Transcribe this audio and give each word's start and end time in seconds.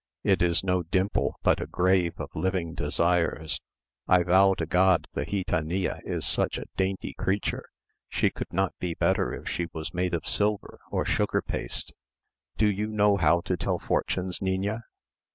It 0.23 0.41
is 0.41 0.63
no 0.63 0.81
dimple, 0.81 1.35
but 1.43 1.61
a 1.61 1.67
grave 1.67 2.19
of 2.19 2.31
living 2.35 2.73
desires. 2.73 3.61
I 4.07 4.23
vow 4.23 4.55
to 4.55 4.65
God 4.65 5.07
the 5.13 5.27
gitanilla 5.27 5.99
is 6.03 6.25
such 6.25 6.57
a 6.57 6.65
dainty 6.75 7.13
creature, 7.13 7.65
she 8.09 8.31
could 8.31 8.51
not 8.51 8.73
be 8.79 8.95
better 8.95 9.31
if 9.31 9.47
she 9.47 9.67
was 9.73 9.93
made 9.93 10.15
of 10.15 10.25
silver 10.27 10.79
or 10.89 11.05
sugar 11.05 11.43
paste. 11.43 11.93
Do 12.57 12.65
you 12.65 12.87
know 12.87 13.15
how 13.17 13.41
to 13.41 13.55
tell 13.55 13.77
fortunes, 13.77 14.39
niña?" 14.39 14.81